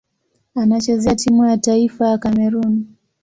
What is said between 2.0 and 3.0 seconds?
ya Kamerun.